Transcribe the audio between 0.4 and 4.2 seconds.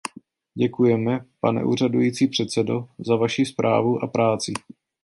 Děkujeme, pane úřadující předsedo, za vaši zprávu a